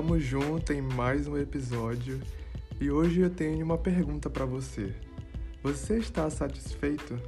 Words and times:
Tamo 0.00 0.18
junto 0.18 0.72
em 0.72 0.80
mais 0.80 1.28
um 1.28 1.36
episódio 1.36 2.18
e 2.80 2.90
hoje 2.90 3.20
eu 3.20 3.28
tenho 3.28 3.62
uma 3.62 3.76
pergunta 3.76 4.30
para 4.30 4.46
você. 4.46 4.94
Você 5.62 5.98
está 5.98 6.30
satisfeito? 6.30 7.20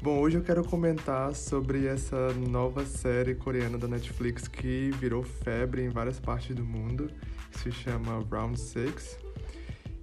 Bom, 0.00 0.18
hoje 0.18 0.38
eu 0.38 0.42
quero 0.42 0.64
comentar 0.64 1.34
sobre 1.34 1.84
essa 1.86 2.32
nova 2.32 2.86
série 2.86 3.34
coreana 3.34 3.76
da 3.76 3.86
Netflix 3.86 4.48
que 4.48 4.90
virou 4.98 5.22
febre 5.22 5.82
em 5.82 5.90
várias 5.90 6.18
partes 6.18 6.56
do 6.56 6.64
mundo, 6.64 7.10
que 7.52 7.58
se 7.58 7.70
chama 7.70 8.24
Round 8.30 8.58
Six. 8.58 9.18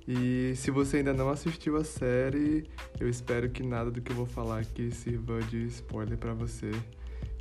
E 0.07 0.53
se 0.55 0.69
você 0.69 0.97
ainda 0.97 1.15
não 1.15 1.31
assistiu 1.31 1.77
a 1.77 1.83
série, 1.83 2.69
eu 2.99 3.09
espero 3.09 3.49
que 3.49 3.63
nada 3.63 3.89
do 3.89 4.03
que 4.03 4.11
eu 4.11 4.15
vou 4.15 4.27
falar 4.27 4.59
aqui 4.59 4.91
sirva 4.91 5.39
de 5.39 5.65
spoiler 5.65 6.15
para 6.15 6.35
você. 6.35 6.69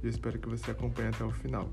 E 0.02 0.06
eu 0.06 0.08
espero 0.08 0.38
que 0.38 0.48
você 0.48 0.70
acompanhe 0.70 1.10
até 1.10 1.22
o 1.22 1.30
final. 1.30 1.70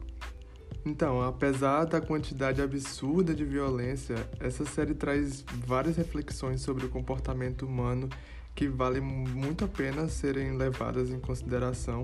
Então, 0.86 1.22
apesar 1.22 1.86
da 1.86 2.00
quantidade 2.00 2.62
absurda 2.62 3.34
de 3.34 3.44
violência, 3.44 4.16
essa 4.40 4.66
série 4.66 4.94
traz 4.94 5.44
várias 5.66 5.98
reflexões 5.98 6.62
sobre 6.62 6.86
o 6.86 6.90
comportamento 6.90 7.66
humano 7.66 8.09
que 8.55 8.68
valem 8.68 9.02
muito 9.02 9.66
a 9.66 9.68
pena 9.68 10.08
serem 10.08 10.58
levadas 10.58 11.12
em 11.12 11.20
consideração. 11.20 12.04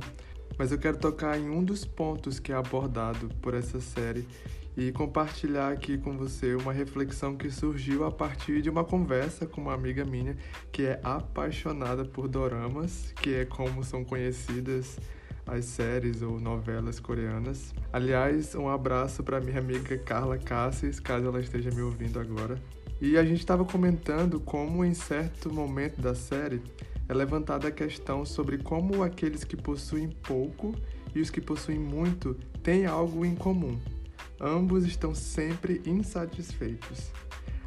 Mas 0.58 0.72
eu 0.72 0.78
quero 0.78 0.98
tocar 0.98 1.38
em 1.38 1.50
um 1.50 1.64
dos 1.64 1.84
pontos 1.84 2.40
que 2.40 2.52
é 2.52 2.56
abordado 2.56 3.30
por 3.42 3.54
essa 3.54 3.82
série 3.82 4.28
e 4.78 4.92
compartilhar 4.92 5.72
aqui 5.72 5.98
com 5.98 6.18
você 6.18 6.54
uma 6.54 6.74
reflexão 6.74 7.36
que 7.36 7.50
surgiu 7.50 8.06
a 8.06 8.12
partir 8.12 8.62
de 8.62 8.70
uma 8.70 8.84
conversa 8.84 9.46
com 9.46 9.62
uma 9.62 9.74
amiga 9.74 10.04
minha 10.04 10.38
que 10.72 10.84
é 10.84 11.00
apaixonada 11.04 12.04
por 12.04 12.28
doramas, 12.28 13.14
que 13.22 13.34
é 13.34 13.46
como 13.46 13.84
são 13.84 14.04
conhecidas 14.04 14.98
as 15.46 15.66
séries 15.66 16.22
ou 16.22 16.40
novelas 16.40 17.00
coreanas. 17.00 17.74
Aliás, 17.92 18.56
um 18.56 18.68
abraço 18.68 19.24
para 19.24 19.40
minha 19.40 19.60
amiga 19.60 19.98
Carla 19.98 20.38
Cassis, 20.38 21.00
caso 21.00 21.28
ela 21.28 21.40
esteja 21.40 21.70
me 21.72 21.82
ouvindo 21.82 22.20
agora. 22.20 22.56
E 23.02 23.18
a 23.18 23.24
gente 23.24 23.40
estava 23.40 23.66
comentando 23.66 24.40
como 24.40 24.84
em 24.84 24.94
certo 24.94 25.54
momento 25.54 26.02
da 26.02 26.16
série 26.16 26.62
é 27.08 27.14
levantada 27.14 27.68
a 27.68 27.72
questão 27.72 28.26
sobre 28.26 28.58
como 28.58 29.04
aqueles 29.04 29.44
que 29.44 29.56
possuem 29.56 30.10
pouco 30.10 30.74
e 31.14 31.22
os 31.22 31.30
que 31.30 31.40
possuem 31.40 31.78
muito 31.78 32.36
têm 32.64 32.86
algo 32.86 33.26
em 33.26 33.36
comum 33.36 33.78
ambos 34.40 34.86
estão 34.86 35.14
sempre 35.16 35.82
insatisfeitos. 35.86 37.12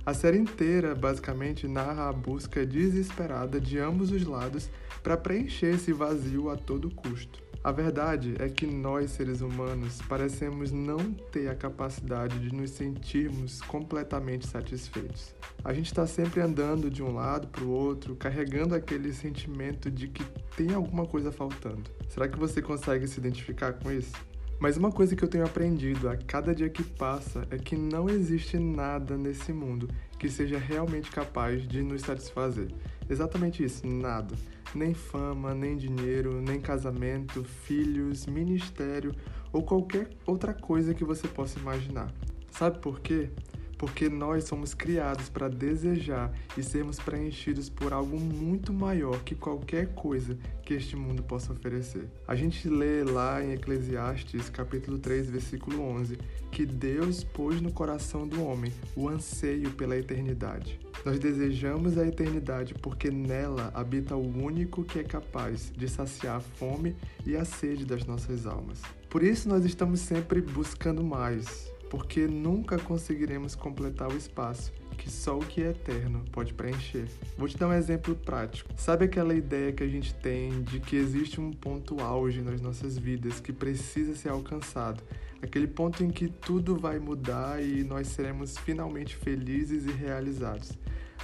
A 0.05 0.15
série 0.15 0.39
inteira 0.39 0.95
basicamente 0.95 1.69
narra 1.69 2.09
a 2.09 2.13
busca 2.13 2.65
desesperada 2.65 3.61
de 3.61 3.79
ambos 3.79 4.11
os 4.11 4.25
lados 4.25 4.71
para 5.03 5.17
preencher 5.17 5.75
esse 5.75 5.93
vazio 5.93 6.51
a 6.51 6.57
todo 6.57 6.91
custo. 6.91 7.48
A 7.63 7.73
verdade 7.73 8.35
é 8.39 8.49
que 8.49 8.67
nós, 8.67 9.11
seres 9.11 9.41
humanos, 9.41 10.01
parecemos 10.09 10.71
não 10.71 11.13
ter 11.13 11.49
a 11.49 11.55
capacidade 11.55 12.39
de 12.39 12.55
nos 12.55 12.71
sentirmos 12.71 13.61
completamente 13.63 14.47
satisfeitos. 14.47 15.35
A 15.65 15.73
gente 15.73 15.87
está 15.87 16.07
sempre 16.07 16.41
andando 16.41 16.89
de 16.89 17.03
um 17.03 17.13
lado 17.13 17.49
para 17.49 17.65
o 17.65 17.71
outro, 17.71 18.15
carregando 18.15 18.75
aquele 18.75 19.13
sentimento 19.13 19.91
de 19.91 20.09
que 20.09 20.25
tem 20.57 20.73
alguma 20.73 21.05
coisa 21.05 21.33
faltando. 21.33 21.91
Será 22.09 22.29
que 22.29 22.39
você 22.39 22.63
consegue 22.63 23.09
se 23.09 23.19
identificar 23.19 23.73
com 23.73 23.91
isso? 23.91 24.13
Mas 24.61 24.77
uma 24.77 24.91
coisa 24.91 25.15
que 25.15 25.23
eu 25.23 25.29
tenho 25.29 25.45
aprendido 25.45 26.09
a 26.09 26.17
cada 26.17 26.53
dia 26.53 26.69
que 26.69 26.83
passa 26.83 27.47
é 27.51 27.57
que 27.57 27.77
não 27.77 28.09
existe 28.09 28.59
nada 28.59 29.17
nesse 29.17 29.53
mundo 29.53 29.89
que 30.19 30.29
seja 30.29 30.59
realmente 30.59 31.11
capaz 31.13 31.67
de 31.67 31.81
nos 31.81 32.03
satisfazer. 32.03 32.69
Exatamente 33.09 33.63
isso, 33.63 33.87
nada. 33.87 34.35
Nem 34.75 34.93
fama, 34.95 35.55
nem 35.55 35.77
dinheiro, 35.77 36.41
nem 36.43 36.61
casamento, 36.61 37.45
filhos, 37.45 38.27
ministério 38.27 39.15
ou 39.53 39.63
qualquer 39.63 40.11
outra 40.27 40.53
coisa 40.53 40.93
que 40.93 41.05
você 41.05 41.29
possa 41.29 41.59
imaginar. 41.59 42.13
Sabe 42.51 42.81
por 42.81 43.01
quê? 43.01 43.31
Porque 43.79 44.09
nós 44.09 44.45
somos 44.45 44.75
criados 44.75 45.29
para 45.29 45.49
desejar 45.49 46.33
e 46.57 46.63
sermos 46.63 46.99
preenchidos 46.99 47.71
por 47.71 47.93
algo 47.93 48.19
muito 48.19 48.73
maior 48.73 49.23
que 49.23 49.35
qualquer 49.35 49.95
coisa 49.95 50.37
que 50.63 50.75
este 50.75 50.97
mundo 50.97 51.23
possa 51.23 51.53
oferecer. 51.53 52.09
A 52.27 52.35
gente 52.35 52.69
lê 52.69 53.05
lá 53.05 53.43
em 53.43 53.53
Eclesiastes, 53.53 54.51
capítulo 54.51 54.99
3, 54.99 55.31
versículo 55.31 55.81
11, 55.81 56.19
que 56.51 56.67
Deus 56.67 57.25
pôs 57.25 57.61
no 57.61 57.73
coração 57.73 58.27
do 58.27 58.45
homem 58.45 58.73
o 58.97 59.09
anseio 59.09 59.71
pela 59.71 59.97
eternidade. 59.97 60.79
Nós 61.05 61.19
desejamos 61.19 61.97
a 61.97 62.07
eternidade 62.07 62.75
porque 62.75 63.11
nela 63.11 63.71
habita 63.73 64.17
o 64.17 64.45
único 64.45 64.83
que 64.85 64.99
é 64.99 65.05
capaz 65.05 65.73
de 65.75 65.89
saciar 65.89 66.37
a 66.37 66.41
fome 66.41 66.97
e 67.25 67.37
a 67.37 67.45
sede 67.45 67.85
das 67.85 68.05
nossas 68.05 68.47
almas. 68.47 68.83
Por 69.09 69.23
isso 69.23 69.49
nós 69.49 69.65
estamos 69.65 70.01
sempre 70.01 70.43
buscando 70.43 71.03
mais, 71.03 71.73
porque 71.91 72.27
nunca 72.27 72.79
conseguiremos 72.79 73.55
completar 73.55 74.11
o 74.11 74.17
espaço 74.17 74.73
que 74.99 75.11
só 75.11 75.39
o 75.39 75.47
que 75.47 75.63
é 75.63 75.71
eterno 75.71 76.25
pode 76.33 76.53
preencher. 76.53 77.07
Vou 77.37 77.49
te 77.49 77.57
dar 77.57 77.69
um 77.69 77.73
exemplo 77.73 78.15
prático. 78.17 78.69
Sabe 78.77 79.05
aquela 79.05 79.33
ideia 79.33 79.73
que 79.73 79.83
a 79.83 79.89
gente 79.89 80.13
tem 80.13 80.63
de 80.63 80.81
que 80.81 80.97
existe 80.97 81.41
um 81.41 81.53
ponto 81.53 82.01
auge 82.01 82.43
nas 82.43 82.61
nossas 82.61 82.99
vidas 82.99 83.41
que 83.41 83.53
precisa 83.53 84.15
ser 84.17 84.31
alcançado? 84.31 85.03
Aquele 85.41 85.69
ponto 85.69 86.03
em 86.03 86.11
que 86.11 86.29
tudo 86.29 86.77
vai 86.77 86.99
mudar 86.99 87.63
e 87.63 87.85
nós 87.85 88.09
seremos 88.09 88.59
finalmente 88.59 89.17
felizes 89.17 89.87
e 89.87 89.93
realizados. 89.93 90.73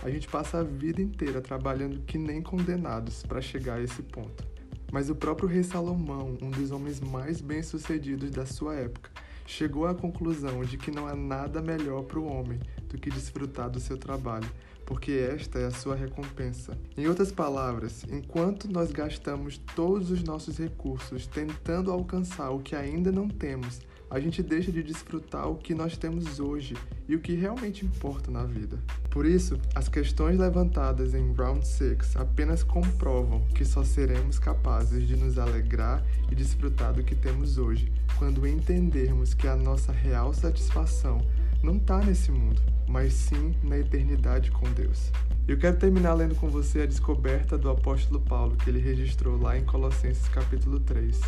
A 0.02 0.08
gente 0.08 0.28
passa 0.28 0.58
a 0.58 0.62
vida 0.62 1.02
inteira 1.02 1.40
trabalhando 1.40 2.00
que 2.02 2.16
nem 2.16 2.40
condenados 2.40 3.24
para 3.24 3.40
chegar 3.40 3.78
a 3.78 3.82
esse 3.82 4.02
ponto. 4.02 4.46
Mas 4.92 5.10
o 5.10 5.16
próprio 5.16 5.48
rei 5.48 5.64
Salomão, 5.64 6.38
um 6.40 6.50
dos 6.50 6.70
homens 6.70 7.00
mais 7.00 7.40
bem-sucedidos 7.40 8.30
da 8.30 8.46
sua 8.46 8.76
época, 8.76 9.10
chegou 9.46 9.86
à 9.86 9.94
conclusão 9.94 10.62
de 10.62 10.76
que 10.76 10.90
não 10.90 11.06
há 11.06 11.14
nada 11.14 11.60
melhor 11.60 12.02
para 12.04 12.18
o 12.18 12.26
homem 12.26 12.58
do 12.88 12.98
que 12.98 13.10
desfrutar 13.10 13.70
do 13.70 13.80
seu 13.80 13.96
trabalho, 13.96 14.48
porque 14.86 15.12
esta 15.12 15.58
é 15.58 15.66
a 15.66 15.70
sua 15.70 15.94
recompensa. 15.94 16.76
Em 16.96 17.06
outras 17.06 17.32
palavras, 17.32 18.04
enquanto 18.10 18.70
nós 18.70 18.90
gastamos 18.90 19.58
todos 19.74 20.10
os 20.10 20.22
nossos 20.22 20.58
recursos 20.58 21.26
tentando 21.26 21.90
alcançar 21.90 22.50
o 22.50 22.60
que 22.60 22.76
ainda 22.76 23.10
não 23.10 23.28
temos, 23.28 23.80
a 24.14 24.20
gente 24.20 24.44
deixa 24.44 24.70
de 24.70 24.80
desfrutar 24.80 25.48
o 25.48 25.56
que 25.56 25.74
nós 25.74 25.96
temos 25.96 26.38
hoje 26.38 26.76
e 27.08 27.16
o 27.16 27.18
que 27.18 27.34
realmente 27.34 27.84
importa 27.84 28.30
na 28.30 28.44
vida. 28.44 28.78
Por 29.10 29.26
isso, 29.26 29.58
as 29.74 29.88
questões 29.88 30.38
levantadas 30.38 31.14
em 31.14 31.32
Round 31.32 31.66
6 31.66 32.14
apenas 32.14 32.62
comprovam 32.62 33.40
que 33.56 33.64
só 33.64 33.82
seremos 33.82 34.38
capazes 34.38 35.08
de 35.08 35.16
nos 35.16 35.36
alegrar 35.36 36.00
e 36.30 36.34
desfrutar 36.36 36.92
do 36.92 37.02
que 37.02 37.16
temos 37.16 37.58
hoje 37.58 37.90
quando 38.16 38.46
entendermos 38.46 39.34
que 39.34 39.48
a 39.48 39.56
nossa 39.56 39.90
real 39.90 40.32
satisfação 40.32 41.20
não 41.60 41.78
está 41.78 41.98
nesse 41.98 42.30
mundo, 42.30 42.62
mas 42.86 43.14
sim 43.14 43.52
na 43.64 43.76
eternidade 43.76 44.52
com 44.52 44.70
Deus. 44.74 45.10
Eu 45.48 45.58
quero 45.58 45.76
terminar 45.76 46.14
lendo 46.14 46.36
com 46.36 46.48
você 46.48 46.82
a 46.82 46.86
descoberta 46.86 47.58
do 47.58 47.68
apóstolo 47.68 48.20
Paulo 48.20 48.56
que 48.58 48.70
ele 48.70 48.78
registrou 48.78 49.36
lá 49.36 49.58
em 49.58 49.64
Colossenses 49.64 50.28
capítulo 50.28 50.78
3. 50.78 51.20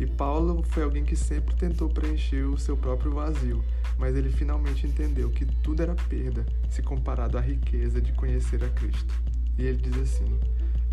E 0.00 0.06
Paulo 0.06 0.62
foi 0.64 0.82
alguém 0.82 1.04
que 1.04 1.14
sempre 1.14 1.54
tentou 1.54 1.88
preencher 1.88 2.44
o 2.44 2.58
seu 2.58 2.76
próprio 2.76 3.12
vazio, 3.12 3.62
mas 3.98 4.16
ele 4.16 4.30
finalmente 4.30 4.86
entendeu 4.86 5.30
que 5.30 5.44
tudo 5.44 5.82
era 5.82 5.94
perda 5.94 6.44
se 6.68 6.82
comparado 6.82 7.38
à 7.38 7.40
riqueza 7.40 8.00
de 8.00 8.12
conhecer 8.12 8.64
a 8.64 8.68
Cristo. 8.70 9.14
E 9.58 9.64
ele 9.64 9.78
diz 9.78 9.96
assim: 9.98 10.38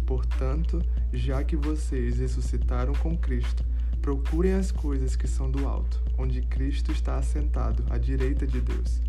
Portanto, 0.05 0.83
já 1.13 1.43
que 1.43 1.55
vocês 1.55 2.19
ressuscitaram 2.19 2.93
com 2.93 3.17
Cristo, 3.17 3.63
procurem 4.01 4.53
as 4.53 4.71
coisas 4.71 5.15
que 5.15 5.27
são 5.27 5.49
do 5.49 5.67
alto, 5.67 6.01
onde 6.17 6.41
Cristo 6.41 6.91
está 6.91 7.17
assentado 7.17 7.83
à 7.89 7.97
direita 7.97 8.45
de 8.45 8.61
Deus. 8.61 9.01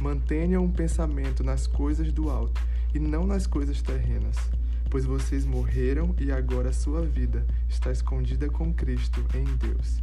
Mantenham 0.00 0.64
um 0.64 0.70
pensamento 0.70 1.42
nas 1.42 1.66
coisas 1.66 2.12
do 2.12 2.30
alto 2.30 2.60
e 2.94 2.98
não 2.98 3.26
nas 3.26 3.46
coisas 3.46 3.82
terrenas 3.82 4.36
pois 4.90 5.04
vocês 5.04 5.46
morreram 5.46 6.14
e 6.18 6.32
agora 6.32 6.70
a 6.70 6.72
sua 6.72 7.06
vida 7.06 7.46
está 7.68 7.92
escondida 7.92 8.48
com 8.50 8.74
Cristo 8.74 9.24
em 9.34 9.44
Deus. 9.56 10.02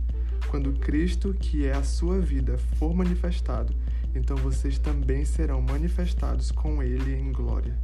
Quando 0.50 0.72
Cristo, 0.80 1.36
que 1.38 1.66
é 1.66 1.74
a 1.74 1.84
sua 1.84 2.20
vida, 2.20 2.58
for 2.80 2.96
manifestado, 2.96 3.76
então 4.16 4.38
vocês 4.38 4.80
também 4.80 5.26
serão 5.26 5.62
manifestados 5.62 6.52
com 6.52 6.82
Ele 6.82 7.14
em 7.14 7.34
glória. 7.34 7.78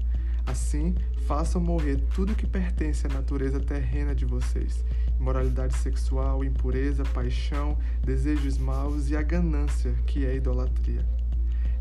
Assim, 0.46 0.96
façam 1.28 1.62
morrer 1.62 1.98
tudo 2.16 2.36
que 2.36 2.48
pertence 2.48 3.06
à 3.06 3.10
natureza 3.10 3.60
terrena 3.60 4.16
de 4.16 4.26
vocês: 4.26 4.84
imoralidade 5.20 5.76
sexual, 5.76 6.44
impureza, 6.44 7.04
paixão, 7.04 7.78
desejos 8.04 8.58
maus 8.58 9.10
e 9.10 9.16
a 9.16 9.22
ganância, 9.22 9.94
que 10.06 10.26
é 10.26 10.36
idolatria. 10.36 11.06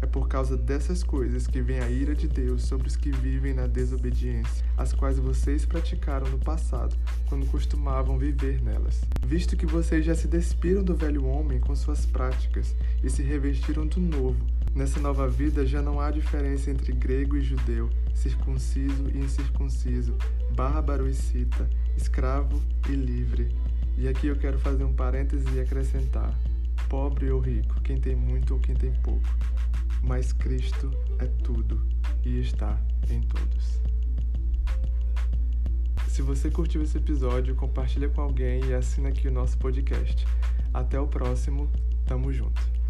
É 0.03 0.07
por 0.07 0.27
causa 0.27 0.57
dessas 0.57 1.05
coisas 1.05 1.47
que 1.47 1.63
vem 1.63 1.79
a 1.79 1.89
ira 1.89 2.13
de 2.13 2.27
Deus 2.27 2.65
sobre 2.65 2.89
os 2.89 2.97
que 2.97 3.13
vivem 3.13 3.55
na 3.55 3.69
desobediência, 3.69 4.65
as 4.77 4.93
quais 4.93 5.17
vocês 5.17 5.65
praticaram 5.65 6.29
no 6.29 6.39
passado, 6.39 6.97
quando 7.29 7.47
costumavam 7.47 8.19
viver 8.19 8.61
nelas. 8.61 9.01
Visto 9.25 9.57
que 9.57 9.65
vocês 9.65 10.05
já 10.05 10.13
se 10.13 10.27
despiram 10.27 10.83
do 10.83 10.97
velho 10.97 11.25
homem 11.25 11.61
com 11.61 11.77
suas 11.77 12.05
práticas 12.05 12.75
e 13.01 13.09
se 13.09 13.23
revestiram 13.23 13.87
do 13.87 14.01
novo, 14.01 14.45
nessa 14.75 14.99
nova 14.99 15.29
vida 15.29 15.65
já 15.65 15.81
não 15.81 16.01
há 16.01 16.11
diferença 16.11 16.69
entre 16.69 16.93
grego 16.93 17.37
e 17.37 17.41
judeu, 17.41 17.89
circunciso 18.13 19.09
e 19.15 19.19
incircunciso, 19.19 20.17
bárbaro 20.51 21.09
e 21.09 21.15
cita, 21.15 21.71
escravo 21.97 22.61
e 22.91 22.93
livre. 22.93 23.55
E 23.97 24.09
aqui 24.09 24.27
eu 24.27 24.37
quero 24.37 24.59
fazer 24.59 24.83
um 24.83 24.93
parêntese 24.93 25.47
e 25.55 25.61
acrescentar 25.61 26.37
pobre 26.89 27.31
ou 27.31 27.41
rico, 27.41 27.81
quem 27.81 27.99
tem 27.99 28.15
muito 28.15 28.53
ou 28.53 28.61
quem 28.61 28.75
tem 28.75 28.93
pouco. 29.03 29.27
Mas 30.03 30.33
Cristo 30.33 30.91
é 31.19 31.27
tudo 31.45 31.81
e 32.25 32.41
está 32.41 32.79
em 33.09 33.21
todos. 33.23 33.81
Se 36.09 36.21
você 36.21 36.51
curtiu 36.51 36.83
esse 36.83 36.99
episódio, 36.99 37.55
compartilha 37.55 38.09
com 38.09 38.21
alguém 38.21 38.65
e 38.67 38.75
assina 38.75 39.09
aqui 39.09 39.29
o 39.29 39.33
nosso 39.33 39.57
podcast. 39.59 40.27
Até 40.75 41.01
o 41.01 41.07
próximo, 41.07 41.71
tamo 42.05 42.33
junto. 42.33 42.82